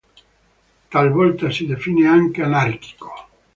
[0.89, 3.13] Talvolta si definì anche anarchico.